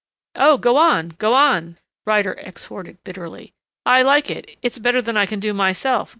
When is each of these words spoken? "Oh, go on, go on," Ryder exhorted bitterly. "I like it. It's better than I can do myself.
"Oh, 0.35 0.57
go 0.57 0.77
on, 0.77 1.09
go 1.19 1.35
on," 1.35 1.77
Ryder 2.07 2.33
exhorted 2.39 3.03
bitterly. 3.03 3.53
"I 3.85 4.01
like 4.01 4.31
it. 4.31 4.57
It's 4.63 4.79
better 4.79 4.99
than 4.99 5.15
I 5.15 5.27
can 5.27 5.39
do 5.39 5.53
myself. 5.53 6.09